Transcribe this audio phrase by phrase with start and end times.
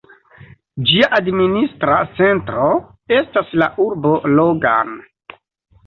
[0.91, 2.73] Ĝia administra centro
[3.21, 5.01] estas la urbo Logan.